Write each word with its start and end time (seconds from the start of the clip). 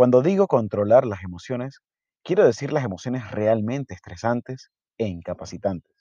Cuando 0.00 0.22
digo 0.22 0.46
controlar 0.46 1.04
las 1.04 1.24
emociones, 1.24 1.80
quiero 2.24 2.46
decir 2.46 2.72
las 2.72 2.86
emociones 2.86 3.30
realmente 3.32 3.92
estresantes 3.92 4.70
e 4.96 5.06
incapacitantes. 5.06 5.92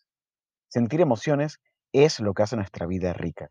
Sentir 0.69 1.01
emociones 1.01 1.59
es 1.91 2.21
lo 2.21 2.33
que 2.33 2.43
hace 2.43 2.55
nuestra 2.55 2.85
vida 2.85 3.11
rica. 3.11 3.49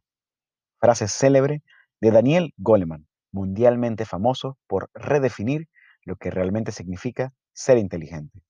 Frase 0.81 1.07
célebre 1.07 1.63
de 2.01 2.11
Daniel 2.13 2.55
Goleman, 2.57 3.07
mundialmente 3.31 4.07
famoso 4.07 4.57
por 4.67 4.89
redefinir 4.95 5.69
lo 6.07 6.17
que 6.17 6.31
realmente 6.31 6.73
significa 6.73 7.35
ser 7.53 7.77
inteligente. 7.77 8.43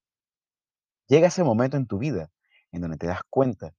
Llega 1.08 1.26
ese 1.26 1.42
momento 1.42 1.76
en 1.76 1.88
tu 1.88 1.98
vida 1.98 2.30
en 2.70 2.82
donde 2.82 2.98
te 2.98 3.08
das 3.08 3.22
cuenta 3.28 3.72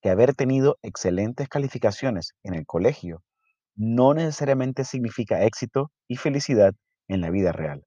que 0.00 0.10
haber 0.10 0.36
tenido 0.36 0.78
excelentes 0.82 1.48
calificaciones 1.48 2.36
en 2.44 2.54
el 2.54 2.66
colegio 2.66 3.24
no 3.74 4.14
necesariamente 4.14 4.84
significa 4.84 5.42
éxito 5.42 5.90
y 6.06 6.14
felicidad 6.14 6.72
en 7.08 7.20
la 7.20 7.30
vida 7.30 7.52
real. 7.52 7.84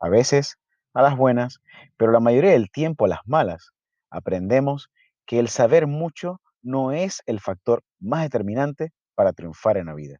A 0.00 0.08
veces, 0.08 0.56
a 0.94 1.02
las 1.02 1.16
buenas, 1.16 1.60
pero 1.96 2.12
la 2.12 2.20
mayoría 2.20 2.52
del 2.52 2.70
tiempo 2.70 3.04
a 3.04 3.08
las 3.08 3.20
malas, 3.26 3.70
aprendemos 4.10 4.90
que 5.26 5.38
el 5.38 5.48
saber 5.48 5.86
mucho 5.86 6.40
no 6.62 6.92
es 6.92 7.22
el 7.26 7.40
factor 7.40 7.82
más 8.00 8.22
determinante 8.22 8.92
para 9.14 9.32
triunfar 9.32 9.76
en 9.76 9.86
la 9.86 9.94
vida. 9.94 10.18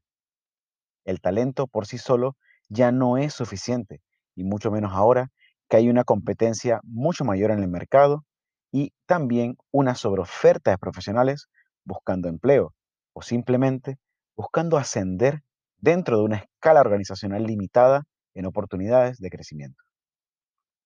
El 1.05 1.21
talento 1.21 1.67
por 1.67 1.87
sí 1.87 1.99
solo 1.99 2.37
ya 2.69 2.93
no 2.93 3.19
es 3.19 3.35
suficiente, 3.35 4.01
y 4.35 4.45
mucho 4.45 4.71
menos 4.71 4.93
ahora 4.95 5.31
que 5.69 5.77
hay 5.77 5.89
una 5.89 6.05
competencia 6.05 6.81
mucho 6.85 7.25
mayor 7.25 7.51
en 7.51 7.61
el 7.61 7.69
mercado 7.69 8.25
y 8.73 8.93
también 9.07 9.57
una 9.71 9.95
sobreoferta 9.95 10.71
de 10.71 10.79
profesionales 10.79 11.49
buscando 11.85 12.29
empleo 12.29 12.75
o 13.13 13.23
simplemente 13.23 13.99
buscando 14.37 14.77
ascender 14.77 15.43
dentro 15.79 16.19
de 16.19 16.25
una 16.25 16.37
escala 16.61 16.83
organizacional 16.83 17.45
limitada 17.45 18.05
en 18.35 18.45
oportunidades 18.45 19.17
de 19.17 19.31
crecimiento. 19.31 19.83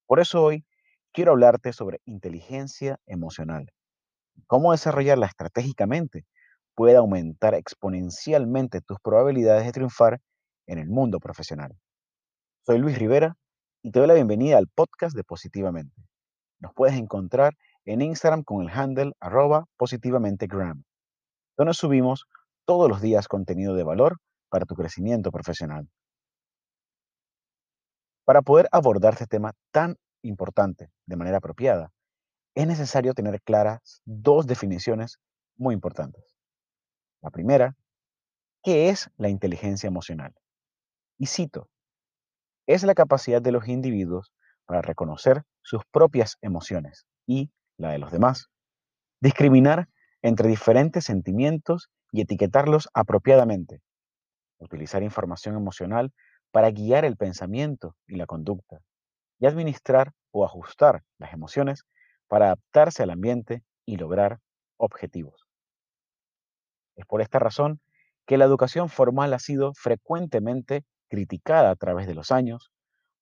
Por 0.06 0.20
eso 0.20 0.40
hoy 0.40 0.64
quiero 1.12 1.32
hablarte 1.32 1.72
sobre 1.72 2.00
inteligencia 2.04 3.00
emocional, 3.06 3.72
cómo 4.46 4.70
desarrollarla 4.70 5.26
estratégicamente 5.26 6.26
puede 6.76 6.96
aumentar 6.96 7.54
exponencialmente 7.54 8.82
tus 8.82 9.00
probabilidades 9.00 9.64
de 9.64 9.72
triunfar 9.72 10.20
en 10.68 10.78
el 10.78 10.88
mundo 10.88 11.18
profesional. 11.18 11.72
Soy 12.64 12.78
Luis 12.78 12.96
Rivera 12.96 13.34
y 13.82 13.90
te 13.90 13.98
doy 13.98 14.06
la 14.06 14.14
bienvenida 14.14 14.58
al 14.58 14.68
podcast 14.68 15.16
de 15.16 15.24
Positivamente. 15.24 16.04
Nos 16.60 16.72
puedes 16.72 16.94
encontrar 16.96 17.54
en 17.84 18.00
Instagram 18.00 18.44
con 18.44 18.62
el 18.62 18.68
handle 18.68 19.10
arroba 19.18 19.64
positivamentegram, 19.76 20.84
donde 21.56 21.74
subimos 21.74 22.26
todos 22.64 22.88
los 22.88 23.00
días 23.02 23.26
contenido 23.26 23.74
de 23.74 23.82
valor 23.82 24.18
para 24.54 24.66
tu 24.66 24.76
crecimiento 24.76 25.32
profesional. 25.32 25.90
Para 28.24 28.40
poder 28.40 28.68
abordar 28.70 29.14
este 29.14 29.26
tema 29.26 29.52
tan 29.72 29.96
importante 30.22 30.92
de 31.06 31.16
manera 31.16 31.38
apropiada, 31.38 31.90
es 32.54 32.64
necesario 32.68 33.14
tener 33.14 33.42
claras 33.42 34.00
dos 34.04 34.46
definiciones 34.46 35.18
muy 35.56 35.74
importantes. 35.74 36.36
La 37.20 37.30
primera, 37.30 37.74
¿qué 38.62 38.90
es 38.90 39.10
la 39.16 39.28
inteligencia 39.28 39.88
emocional? 39.88 40.32
Y 41.18 41.26
cito, 41.26 41.68
es 42.68 42.84
la 42.84 42.94
capacidad 42.94 43.42
de 43.42 43.50
los 43.50 43.66
individuos 43.66 44.30
para 44.66 44.82
reconocer 44.82 45.42
sus 45.62 45.82
propias 45.90 46.36
emociones 46.42 47.06
y 47.26 47.50
la 47.76 47.90
de 47.90 47.98
los 47.98 48.12
demás, 48.12 48.46
discriminar 49.20 49.88
entre 50.22 50.48
diferentes 50.48 51.06
sentimientos 51.06 51.90
y 52.12 52.20
etiquetarlos 52.20 52.88
apropiadamente, 52.94 53.82
utilizar 54.64 55.02
información 55.02 55.56
emocional 55.56 56.12
para 56.50 56.70
guiar 56.70 57.04
el 57.04 57.16
pensamiento 57.16 57.96
y 58.06 58.16
la 58.16 58.26
conducta, 58.26 58.80
y 59.38 59.46
administrar 59.46 60.12
o 60.30 60.44
ajustar 60.44 61.02
las 61.18 61.32
emociones 61.32 61.84
para 62.28 62.46
adaptarse 62.46 63.02
al 63.02 63.10
ambiente 63.10 63.62
y 63.86 63.96
lograr 63.96 64.38
objetivos. 64.76 65.46
Es 66.96 67.06
por 67.06 67.20
esta 67.20 67.38
razón 67.38 67.80
que 68.26 68.38
la 68.38 68.44
educación 68.44 68.88
formal 68.88 69.34
ha 69.34 69.38
sido 69.38 69.72
frecuentemente 69.74 70.84
criticada 71.08 71.70
a 71.70 71.76
través 71.76 72.06
de 72.06 72.14
los 72.14 72.30
años, 72.30 72.70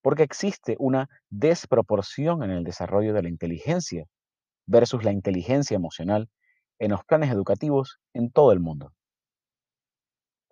porque 0.03 0.23
existe 0.23 0.77
una 0.79 1.09
desproporción 1.31 2.43
en 2.43 2.51
el 2.51 2.65
desarrollo 2.65 3.15
de 3.15 3.23
la 3.23 3.29
inteligencia 3.29 4.07
versus 4.67 5.05
la 5.05 5.13
inteligencia 5.13 5.75
emocional 5.75 6.29
en 6.79 6.91
los 6.91 7.05
planes 7.05 7.31
educativos 7.31 7.99
en 8.13 8.31
todo 8.31 8.53
el 8.53 8.61
mundo. 8.61 8.93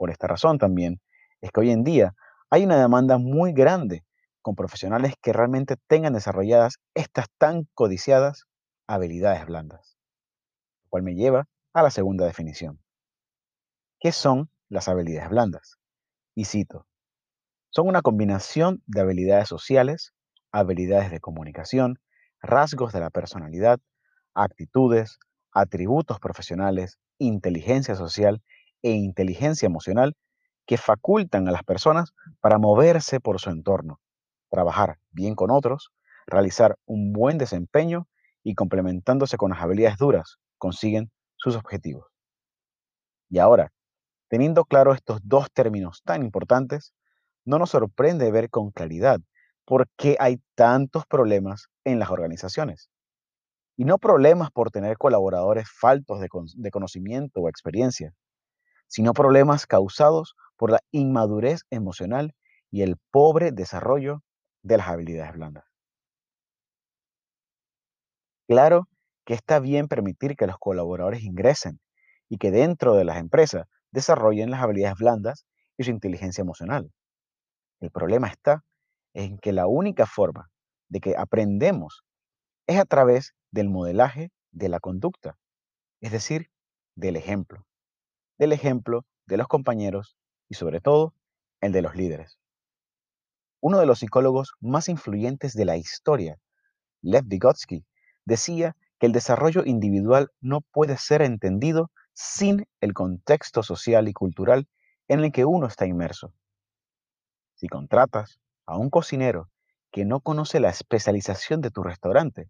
Por 0.01 0.09
esta 0.11 0.29
razón 0.29 0.57
también 0.57 0.99
es 1.43 1.53
que 1.53 1.61
hoy 1.61 1.71
en 1.71 1.85
día 1.85 2.15
hay 2.49 2.65
una 2.65 2.81
demanda 2.81 3.19
muy 3.19 3.53
grande 3.53 4.03
con 4.41 4.55
profesionales 4.55 5.13
que 5.21 5.35
realmente 5.35 5.77
tengan 5.89 6.15
desarrolladas 6.15 6.79
estas 6.95 7.27
tan 7.37 7.69
codiciadas 7.75 8.47
habilidades 8.87 9.45
blandas, 9.45 9.99
lo 10.85 10.89
cual 10.89 11.03
me 11.03 11.15
lleva 11.15 11.49
a 11.75 11.83
la 11.83 11.91
segunda 11.91 12.25
definición. 12.25 12.81
¿Qué 13.99 14.11
son 14.11 14.49
las 14.71 14.89
habilidades 14.89 15.29
blandas? 15.29 15.77
Y 16.35 16.47
cito, 16.47 16.87
son 17.69 17.87
una 17.87 18.01
combinación 18.01 18.83
de 18.87 19.03
habilidades 19.03 19.49
sociales, 19.49 20.15
habilidades 20.51 21.11
de 21.11 21.21
comunicación, 21.21 21.99
rasgos 22.41 22.95
de 22.95 23.01
la 23.01 23.11
personalidad, 23.11 23.81
actitudes, 24.33 25.19
atributos 25.53 26.19
profesionales, 26.21 26.99
inteligencia 27.19 27.97
social 27.97 28.43
e 28.83 28.91
inteligencia 28.91 29.67
emocional 29.67 30.17
que 30.67 30.77
facultan 30.77 31.49
a 31.49 31.53
las 31.53 31.65
personas 31.65 32.13
para 32.41 32.59
moverse 32.59 33.21
por 33.21 33.41
su 33.41 33.51
entorno, 33.51 34.01
trabajar 34.51 34.99
bien 35.11 35.35
con 35.35 35.51
otros, 35.51 35.91
realizar 36.27 36.77
un 36.87 37.13
buen 37.13 37.39
desempeño 37.39 38.09
y 38.43 38.55
complementándose 38.55 39.37
con 39.37 39.51
las 39.51 39.61
habilidades 39.61 39.99
duras, 39.99 40.37
consiguen 40.59 41.11
sus 41.37 41.57
objetivos. 41.57 42.07
Y 43.29 43.39
ahora, 43.39 43.73
Teniendo 44.31 44.65
claro 44.65 44.95
estos 44.95 45.19
dos 45.25 45.51
términos 45.51 46.03
tan 46.05 46.23
importantes, 46.23 46.95
no 47.45 47.59
nos 47.59 47.71
sorprende 47.71 48.31
ver 48.31 48.49
con 48.49 48.71
claridad 48.71 49.19
por 49.65 49.89
qué 49.97 50.17
hay 50.21 50.41
tantos 50.55 51.05
problemas 51.05 51.67
en 51.83 51.99
las 51.99 52.11
organizaciones. 52.11 52.91
Y 53.77 53.87
no 53.87 53.99
problemas 53.99 54.53
por 54.53 54.71
tener 54.71 54.99
colaboradores 54.99 55.69
faltos 55.69 56.21
de, 56.21 56.29
de 56.55 56.71
conocimiento 56.71 57.41
o 57.41 57.49
experiencia, 57.49 58.15
sino 58.91 59.15
problemas 59.15 59.67
causados 59.67 60.35
por 60.57 60.73
la 60.73 60.81
inmadurez 60.91 61.63
emocional 61.71 62.35
y 62.71 62.83
el 62.83 62.97
pobre 63.13 63.53
desarrollo 63.53 64.23
de 64.63 64.77
las 64.79 64.89
habilidades 64.89 65.33
blandas. 65.33 65.65
Claro 68.49 68.89
que 69.25 69.35
está 69.35 69.61
bien 69.61 69.87
permitir 69.87 70.35
que 70.35 70.49
los 70.49 70.59
colaboradores 70.59 71.23
ingresen 71.23 71.81
y 72.29 72.39
que 72.39 72.51
dentro 72.51 72.95
de 72.95 73.05
las 73.05 73.19
empresas 73.19 73.67
desarrollen 73.93 74.51
las 74.51 74.61
habilidades 74.61 74.99
blandas 74.99 75.47
y 75.79 75.85
su 75.85 75.91
inteligencia 75.93 76.43
emocional. 76.43 76.91
El 77.81 77.93
problema 77.93 78.27
está 78.27 78.65
en 79.15 79.39
que 79.39 79.53
la 79.53 79.69
única 79.69 80.05
forma 80.05 80.51
de 80.89 81.01
que 81.01 81.15
aprendemos 81.17 82.03
es 82.67 82.79
a 82.79 82.85
través 82.85 83.35
del 83.53 83.69
modelaje 83.69 84.33
de 84.51 84.69
la 84.69 84.81
conducta, 84.81 85.37
es 86.01 86.11
decir, 86.11 86.49
del 86.97 87.15
ejemplo, 87.17 87.65
del 88.41 88.53
ejemplo 88.53 89.05
de 89.27 89.37
los 89.37 89.49
compañeros 89.49 90.17
y 90.49 90.55
sobre 90.55 90.81
todo 90.81 91.15
el 91.61 91.73
de 91.73 91.83
los 91.83 91.95
líderes. 91.95 92.41
Uno 93.61 93.79
de 93.79 93.85
los 93.85 93.99
psicólogos 93.99 94.55
más 94.61 94.89
influyentes 94.89 95.53
de 95.53 95.67
la 95.67 95.77
historia, 95.77 96.41
Lev 97.03 97.27
Vygotsky, 97.27 97.85
decía 98.25 98.79
que 98.99 99.05
el 99.05 99.13
desarrollo 99.13 99.63
individual 99.67 100.33
no 100.41 100.63
puede 100.63 100.97
ser 100.97 101.21
entendido 101.21 101.91
sin 102.15 102.67
el 102.81 102.95
contexto 102.95 103.63
social 103.63 104.09
y 104.09 104.15
cultural 104.15 104.67
en 105.07 105.21
el 105.21 105.33
que 105.33 105.45
uno 105.45 105.67
está 105.67 105.85
inmerso. 105.85 106.33
Si 107.57 107.69
contratas 107.69 108.41
a 108.65 108.79
un 108.79 108.89
cocinero 108.89 109.51
que 109.93 110.07
no 110.07 110.21
conoce 110.21 110.61
la 110.61 110.71
especialización 110.71 111.61
de 111.61 111.71
tu 111.71 111.83
restaurante, 111.83 112.49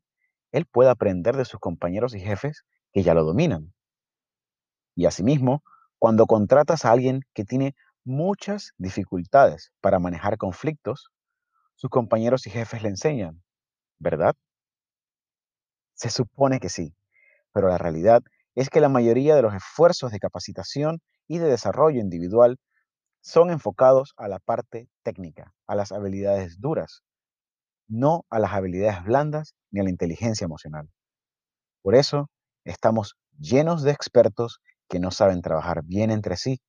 él 0.53 0.67
puede 0.67 0.91
aprender 0.91 1.37
de 1.37 1.45
sus 1.45 1.59
compañeros 1.59 2.15
y 2.15 2.21
jefes 2.21 2.65
que 2.93 3.03
ya 3.03 3.13
lo 3.13 3.25
dominan. 3.25 3.75
Y 4.95 5.07
asimismo, 5.07 5.65
cuando 6.00 6.26
contratas 6.26 6.85
a 6.85 6.93
alguien 6.93 7.20
que 7.35 7.44
tiene 7.44 7.76
muchas 8.05 8.73
dificultades 8.79 9.70
para 9.82 9.99
manejar 9.99 10.38
conflictos, 10.38 11.11
sus 11.75 11.91
compañeros 11.91 12.47
y 12.47 12.50
jefes 12.50 12.82
le 12.82 12.88
enseñan, 12.88 13.43
¿verdad? 13.99 14.35
Se 15.93 16.08
supone 16.08 16.58
que 16.58 16.70
sí, 16.70 16.94
pero 17.52 17.69
la 17.69 17.76
realidad 17.76 18.23
es 18.55 18.70
que 18.70 18.81
la 18.81 18.88
mayoría 18.88 19.37
de 19.37 19.43
los 19.43 19.55
esfuerzos 19.55 20.11
de 20.11 20.20
capacitación 20.20 21.00
y 21.29 21.37
de 21.37 21.49
desarrollo 21.49 22.00
individual 22.00 22.56
son 23.20 23.50
enfocados 23.50 24.14
a 24.17 24.26
la 24.26 24.38
parte 24.38 24.88
técnica, 25.02 25.52
a 25.67 25.75
las 25.75 25.93
habilidades 25.93 26.61
duras, 26.61 27.02
no 27.88 28.25
a 28.31 28.38
las 28.38 28.55
habilidades 28.55 29.05
blandas 29.05 29.55
ni 29.70 29.81
a 29.81 29.82
la 29.82 29.91
inteligencia 29.91 30.47
emocional. 30.47 30.88
Por 31.82 31.94
eso 31.94 32.31
estamos 32.64 33.17
llenos 33.38 33.82
de 33.82 33.91
expertos 33.91 34.61
que 34.91 34.99
no 34.99 35.11
saben 35.11 35.41
trabajar 35.41 35.83
bien 35.85 36.11
entre 36.11 36.37
sí 36.37 36.61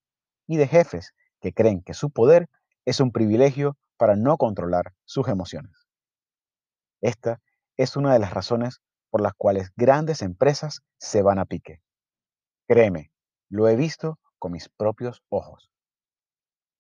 y 0.48 0.56
de 0.56 0.68
jefes 0.68 1.14
que 1.42 1.52
creen 1.52 1.82
que 1.82 1.94
su 1.94 2.12
poder 2.12 2.48
es 2.86 3.00
un 3.00 3.12
privilegio 3.12 3.78
para 3.98 4.16
no 4.16 4.38
controlar 4.38 4.94
sus 5.06 5.28
emociones. 5.28 5.88
Esta 7.02 7.42
es 7.78 7.98
una 7.98 8.14
de 8.14 8.20
las 8.20 8.34
razones 8.34 8.80
por 9.10 9.22
las 9.22 9.34
cuales 9.34 9.72
grandes 9.76 10.22
empresas 10.22 10.82
se 10.98 11.24
van 11.24 11.40
a 11.40 11.46
pique. 11.46 11.82
Créeme, 12.68 13.12
lo 13.50 13.68
he 13.68 13.76
visto 13.76 14.20
con 14.38 14.52
mis 14.52 14.70
propios 14.70 15.22
ojos. 15.30 15.72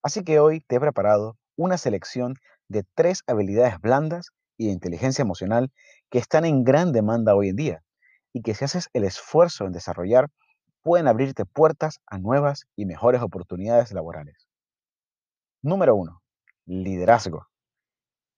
Así 0.04 0.24
que 0.24 0.40
hoy 0.40 0.62
te 0.62 0.76
he 0.76 0.80
preparado 0.80 1.38
una 1.58 1.78
selección 1.78 2.36
de 2.68 2.86
tres 2.96 3.24
habilidades 3.28 3.80
blandas 3.80 4.30
y 4.58 4.68
de 4.68 4.74
inteligencia 4.74 5.24
emocional 5.24 5.72
que 6.10 6.20
están 6.20 6.46
en 6.46 6.64
gran 6.64 6.92
demanda 6.92 7.36
hoy 7.36 7.50
en 7.50 7.56
día 7.56 7.84
y 8.32 8.42
que 8.42 8.54
si 8.54 8.64
haces 8.64 8.90
el 8.94 9.04
esfuerzo 9.04 9.66
en 9.66 9.74
desarrollar, 9.74 10.30
pueden 10.81 11.07
abrirte 11.07 11.45
puertas 11.45 12.01
a 12.06 12.18
nuevas 12.18 12.66
y 12.75 12.86
mejores 12.86 13.22
oportunidades 13.22 13.92
laborales. 13.92 14.48
Número 15.62 15.95
uno, 15.95 16.22
liderazgo. 16.66 17.48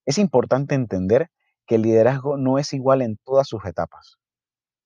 Es 0.05 0.17
importante 0.17 0.75
entender 0.75 1.29
que 1.65 1.75
el 1.75 1.83
liderazgo 1.83 2.37
no 2.37 2.59
es 2.59 2.73
igual 2.73 3.01
en 3.01 3.17
todas 3.23 3.47
sus 3.47 3.65
etapas. 3.65 4.17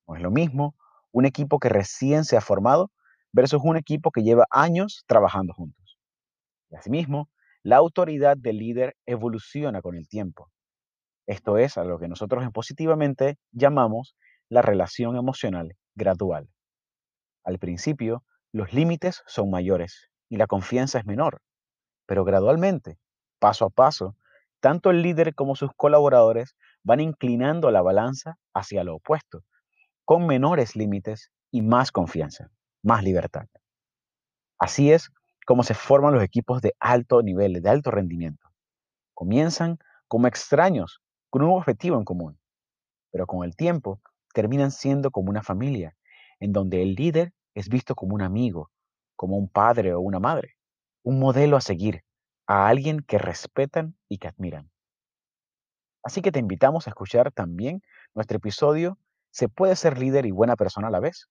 No 0.06 0.16
es 0.16 0.22
lo 0.22 0.30
mismo 0.30 0.76
un 1.10 1.26
equipo 1.26 1.58
que 1.58 1.68
recién 1.68 2.24
se 2.24 2.36
ha 2.36 2.40
formado 2.40 2.92
versus 3.32 3.60
un 3.64 3.76
equipo 3.76 4.10
que 4.10 4.22
lleva 4.22 4.46
años 4.50 5.04
trabajando 5.06 5.52
juntos. 5.52 5.98
Y 6.70 6.76
asimismo, 6.76 7.28
la 7.62 7.76
autoridad 7.76 8.36
del 8.36 8.58
líder 8.58 8.96
evoluciona 9.06 9.82
con 9.82 9.96
el 9.96 10.08
tiempo. 10.08 10.50
Esto 11.26 11.58
es 11.58 11.76
a 11.76 11.84
lo 11.84 11.98
que 11.98 12.08
nosotros 12.08 12.44
en 12.44 12.52
positivamente 12.52 13.36
llamamos 13.52 14.16
la 14.48 14.62
relación 14.62 15.16
emocional 15.16 15.76
gradual. 15.94 16.48
Al 17.44 17.58
principio, 17.58 18.24
los 18.52 18.72
límites 18.72 19.22
son 19.26 19.50
mayores 19.50 20.10
y 20.28 20.36
la 20.36 20.46
confianza 20.46 20.98
es 20.98 21.06
menor, 21.06 21.40
pero 22.06 22.24
gradualmente, 22.24 22.98
paso 23.38 23.66
a 23.66 23.70
paso, 23.70 24.16
tanto 24.60 24.90
el 24.90 25.02
líder 25.02 25.34
como 25.34 25.56
sus 25.56 25.70
colaboradores 25.76 26.56
van 26.82 27.00
inclinando 27.00 27.70
la 27.70 27.82
balanza 27.82 28.38
hacia 28.54 28.84
lo 28.84 28.96
opuesto, 28.96 29.44
con 30.04 30.26
menores 30.26 30.74
límites 30.74 31.30
y 31.50 31.62
más 31.62 31.92
confianza, 31.92 32.50
más 32.82 33.04
libertad. 33.04 33.46
Así 34.58 34.90
es 34.90 35.10
como 35.46 35.62
se 35.62 35.74
forman 35.74 36.14
los 36.14 36.22
equipos 36.22 36.60
de 36.60 36.74
alto 36.80 37.22
nivel, 37.22 37.62
de 37.62 37.70
alto 37.70 37.90
rendimiento. 37.90 38.48
Comienzan 39.14 39.78
como 40.06 40.26
extraños, 40.26 41.00
con 41.30 41.42
un 41.42 41.50
objetivo 41.50 41.96
en 41.96 42.04
común, 42.04 42.38
pero 43.10 43.26
con 43.26 43.44
el 43.44 43.54
tiempo 43.56 44.00
terminan 44.32 44.70
siendo 44.70 45.10
como 45.10 45.30
una 45.30 45.42
familia, 45.42 45.96
en 46.40 46.52
donde 46.52 46.82
el 46.82 46.94
líder 46.94 47.32
es 47.54 47.68
visto 47.68 47.94
como 47.94 48.14
un 48.14 48.22
amigo, 48.22 48.70
como 49.16 49.36
un 49.36 49.48
padre 49.48 49.94
o 49.94 50.00
una 50.00 50.20
madre, 50.20 50.56
un 51.02 51.18
modelo 51.18 51.56
a 51.56 51.60
seguir, 51.60 52.04
a 52.46 52.68
alguien 52.68 53.00
que 53.00 53.18
respetan 53.18 53.96
y 54.08 54.18
que 54.18 54.28
admiran. 54.28 54.70
Así 56.02 56.22
que 56.22 56.32
te 56.32 56.38
invitamos 56.38 56.86
a 56.86 56.90
escuchar 56.90 57.32
también 57.32 57.82
nuestro 58.14 58.38
episodio 58.38 58.98
¿Se 59.30 59.48
puede 59.48 59.76
ser 59.76 59.98
líder 59.98 60.26
y 60.26 60.30
buena 60.30 60.56
persona 60.56 60.88
a 60.88 60.90
la 60.90 61.00
vez? 61.00 61.28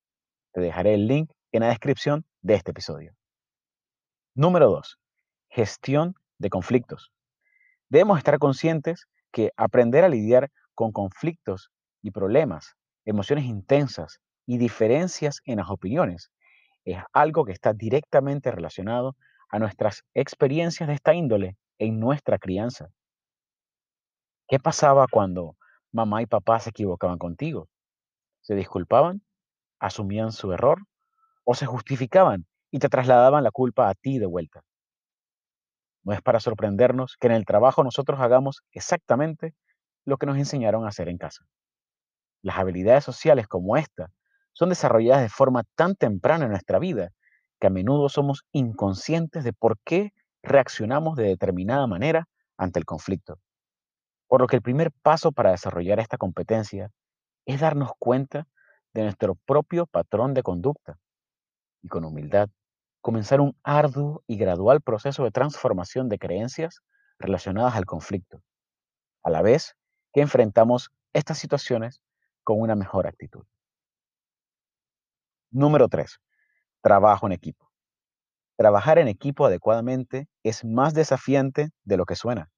Te 0.53 0.61
dejaré 0.61 0.93
el 0.93 1.07
link 1.07 1.31
en 1.51 1.61
la 1.61 1.69
descripción 1.69 2.25
de 2.41 2.53
este 2.53 2.71
episodio. 2.71 3.15
Número 4.35 4.69
2. 4.69 4.99
Gestión 5.49 6.15
de 6.37 6.49
conflictos. 6.49 7.11
Debemos 7.89 8.17
estar 8.17 8.37
conscientes 8.37 9.07
que 9.31 9.51
aprender 9.57 10.03
a 10.03 10.09
lidiar 10.09 10.51
con 10.75 10.91
conflictos 10.91 11.71
y 12.01 12.11
problemas, 12.11 12.75
emociones 13.05 13.45
intensas 13.45 14.19
y 14.47 14.57
diferencias 14.57 15.41
en 15.45 15.57
las 15.57 15.69
opiniones 15.69 16.31
es 16.85 16.97
algo 17.11 17.43
que 17.43 17.51
está 17.51 17.73
directamente 17.73 18.49
relacionado 18.49 19.15
a 19.49 19.59
nuestras 19.59 20.03
experiencias 20.13 20.87
de 20.87 20.95
esta 20.95 21.13
índole 21.13 21.57
en 21.77 21.99
nuestra 21.99 22.39
crianza. 22.39 22.87
¿Qué 24.47 24.57
pasaba 24.57 25.05
cuando 25.11 25.57
mamá 25.91 26.21
y 26.21 26.25
papá 26.25 26.61
se 26.61 26.69
equivocaban 26.69 27.17
contigo? 27.17 27.67
¿Se 28.41 28.55
disculpaban? 28.55 29.21
¿Asumían 29.79 30.31
su 30.31 30.53
error? 30.53 30.83
¿O 31.43 31.53
se 31.53 31.65
justificaban 31.65 32.47
y 32.71 32.79
te 32.79 32.87
trasladaban 32.87 33.43
la 33.43 33.51
culpa 33.51 33.89
a 33.89 33.95
ti 33.95 34.17
de 34.17 34.25
vuelta? 34.25 34.61
No 36.03 36.13
es 36.13 36.21
para 36.21 36.39
sorprendernos 36.39 37.17
que 37.19 37.27
en 37.27 37.33
el 37.33 37.45
trabajo 37.45 37.83
nosotros 37.83 38.21
hagamos 38.21 38.61
exactamente 38.71 39.53
lo 40.05 40.15
que 40.15 40.25
nos 40.25 40.37
enseñaron 40.37 40.85
a 40.85 40.89
hacer 40.89 41.09
en 41.09 41.17
casa. 41.17 41.45
Las 42.41 42.57
habilidades 42.57 43.03
sociales 43.03 43.47
como 43.47 43.75
esta 43.75 44.09
son 44.57 44.69
desarrolladas 44.69 45.21
de 45.21 45.29
forma 45.29 45.65
tan 45.75 45.95
temprana 45.95 46.45
en 46.45 46.49
nuestra 46.49 46.79
vida 46.79 47.11
que 47.59 47.67
a 47.67 47.69
menudo 47.69 48.09
somos 48.09 48.43
inconscientes 48.51 49.43
de 49.43 49.53
por 49.53 49.77
qué 49.85 50.13
reaccionamos 50.41 51.15
de 51.15 51.25
determinada 51.25 51.85
manera 51.85 52.27
ante 52.57 52.79
el 52.79 52.85
conflicto. 52.85 53.37
Por 54.27 54.41
lo 54.41 54.47
que 54.47 54.55
el 54.55 54.63
primer 54.63 54.91
paso 55.03 55.31
para 55.31 55.51
desarrollar 55.51 55.99
esta 55.99 56.17
competencia 56.17 56.89
es 57.45 57.59
darnos 57.59 57.91
cuenta 57.99 58.47
de 58.95 59.03
nuestro 59.03 59.35
propio 59.35 59.85
patrón 59.85 60.33
de 60.33 60.41
conducta 60.41 60.97
y 61.83 61.87
con 61.87 62.03
humildad 62.03 62.49
comenzar 63.01 63.41
un 63.41 63.55
arduo 63.61 64.23
y 64.25 64.37
gradual 64.37 64.81
proceso 64.81 65.23
de 65.23 65.29
transformación 65.29 66.09
de 66.09 66.17
creencias 66.17 66.81
relacionadas 67.19 67.75
al 67.75 67.85
conflicto, 67.85 68.41
a 69.21 69.29
la 69.29 69.43
vez 69.43 69.75
que 70.13 70.21
enfrentamos 70.21 70.89
estas 71.13 71.37
situaciones 71.37 72.01
con 72.43 72.59
una 72.59 72.73
mejor 72.75 73.05
actitud. 73.05 73.45
Número 75.51 75.87
3. 75.87 76.19
Trabajo 76.81 77.25
en 77.25 77.31
equipo. 77.31 77.69
Trabajar 78.57 78.99
en 78.99 79.07
equipo 79.07 79.45
adecuadamente 79.45 80.27
es 80.43 80.65
más 80.65 80.93
desafiante 80.93 81.69
de 81.85 81.97
lo 81.97 82.05
que 82.05 82.15
suena. 82.15 82.49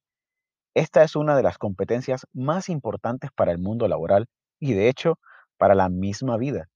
Esta 0.73 1.03
es 1.03 1.15
una 1.15 1.35
de 1.35 1.43
las 1.43 1.59
competencias 1.59 2.25
más 2.33 2.67
importantes 2.67 3.29
para 3.35 3.51
el 3.51 3.59
mundo 3.59 3.87
laboral 3.87 4.27
y 4.59 4.73
de 4.73 4.89
hecho 4.89 5.19
para 5.57 5.75
la 5.75 5.89
misma 5.89 6.37
vida. 6.37 6.67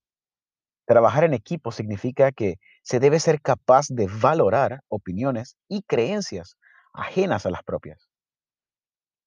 Trabajar 0.86 1.24
en 1.24 1.34
equipo 1.34 1.72
significa 1.72 2.32
que 2.32 2.58
se 2.84 3.00
debe 3.00 3.20
ser 3.20 3.42
capaz 3.42 3.88
de 3.90 4.08
valorar 4.22 4.82
opiniones 4.90 5.56
y 5.68 5.82
creencias 5.82 6.58
ajenas 6.94 7.46
a 7.48 7.50
las 7.50 7.64
propias. 7.64 8.08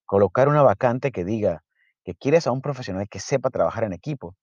Colocar 0.05 0.49
una 0.49 0.63
vacante 0.63 1.11
que 1.11 1.25
diga 1.25 1.65
que 2.05 2.15
quieres 2.15 2.47
a 2.47 2.53
un 2.53 2.61
profesional 2.61 3.09
que 3.09 3.19
sepa 3.19 3.51
trabajar 3.51 3.83
en 3.83 3.93
equipo 3.93 4.37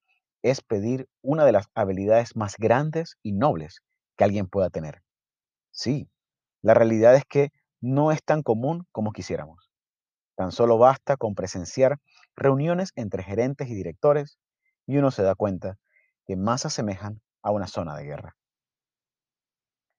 es 0.44 0.62
pedir 0.62 1.08
una 1.22 1.46
de 1.46 1.54
las 1.54 1.68
habilidades 1.74 2.36
más 2.36 2.56
grandes 2.58 3.18
y 3.24 3.32
nobles 3.32 3.82
que 4.18 4.26
alguien 4.26 4.48
pueda 4.48 4.70
tener. 4.70 5.02
Sí, 5.72 6.10
la 6.62 6.74
realidad 6.74 7.16
es 7.16 7.26
que 7.26 7.52
no 7.82 8.12
es 8.12 8.24
tan 8.24 8.44
común 8.44 8.86
como 8.92 9.12
quisiéramos. 9.12 9.72
Tan 10.36 10.52
solo 10.52 10.78
basta 10.78 11.18
con 11.18 11.36
presenciar 11.36 11.98
reuniones 12.36 12.92
entre 12.96 13.24
gerentes 13.24 13.70
y 13.70 13.76
directores 13.76 14.38
y 14.86 14.98
uno 14.98 15.12
se 15.12 15.24
da 15.24 15.36
cuenta 15.36 15.78
que 16.26 16.36
más 16.36 16.66
asemejan 16.66 17.22
a 17.42 17.52
una 17.52 17.68
zona 17.68 17.96
de 17.96 18.06
guerra. 18.06 18.36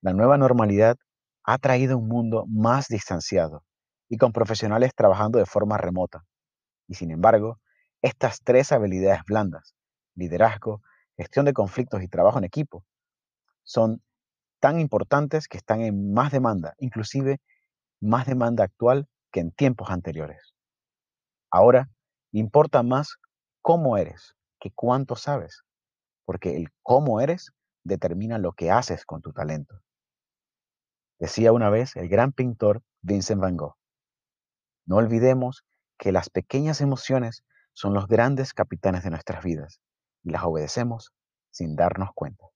La 0.01 0.13
nueva 0.13 0.37
normalidad 0.37 0.97
ha 1.43 1.57
traído 1.57 1.97
un 1.97 2.07
mundo 2.07 2.45
más 2.47 2.87
distanciado 2.87 3.63
y 4.09 4.17
con 4.17 4.31
profesionales 4.31 4.93
trabajando 4.95 5.39
de 5.39 5.45
forma 5.45 5.77
remota. 5.77 6.25
Y 6.87 6.95
sin 6.95 7.11
embargo, 7.11 7.59
estas 8.01 8.39
tres 8.43 8.71
habilidades 8.71 9.21
blandas, 9.25 9.74
liderazgo, 10.15 10.81
gestión 11.17 11.45
de 11.45 11.53
conflictos 11.53 12.01
y 12.01 12.07
trabajo 12.07 12.37
en 12.37 12.43
equipo, 12.43 12.85
son 13.63 14.01
tan 14.59 14.79
importantes 14.79 15.47
que 15.47 15.57
están 15.57 15.81
en 15.81 16.13
más 16.13 16.31
demanda, 16.31 16.75
inclusive 16.79 17.39
más 17.99 18.25
demanda 18.25 18.63
actual 18.63 19.07
que 19.31 19.39
en 19.39 19.51
tiempos 19.51 19.89
anteriores. 19.89 20.53
Ahora, 21.51 21.89
importa 22.31 22.83
más 22.83 23.17
cómo 23.61 23.97
eres 23.97 24.35
que 24.59 24.71
cuánto 24.71 25.15
sabes, 25.15 25.63
porque 26.25 26.55
el 26.55 26.69
cómo 26.81 27.21
eres 27.21 27.51
determina 27.83 28.37
lo 28.37 28.53
que 28.53 28.71
haces 28.71 29.05
con 29.05 29.21
tu 29.21 29.31
talento. 29.33 29.81
Decía 31.19 31.51
una 31.51 31.69
vez 31.69 31.95
el 31.95 32.09
gran 32.09 32.31
pintor 32.31 32.81
Vincent 33.01 33.41
van 33.41 33.57
Gogh, 33.57 33.75
no 34.85 34.97
olvidemos 34.97 35.65
que 35.97 36.11
las 36.11 36.29
pequeñas 36.29 36.81
emociones 36.81 37.43
son 37.73 37.93
los 37.93 38.07
grandes 38.07 38.53
capitanes 38.53 39.03
de 39.03 39.09
nuestras 39.09 39.43
vidas 39.43 39.79
y 40.25 40.31
las 40.31 40.43
obedecemos 40.43 41.13
sin 41.51 41.77
darnos 41.77 42.09
cuenta. 42.13 42.47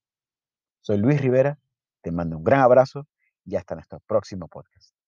Soy 0.81 0.97
Luis 0.97 1.21
Rivera, 1.21 1.57
te 2.01 2.11
mando 2.11 2.37
un 2.37 2.43
gran 2.43 2.59
abrazo 2.61 3.07
y 3.45 3.55
hasta 3.55 3.75
nuestro 3.75 4.01
próximo 4.01 4.49
podcast. 4.49 4.98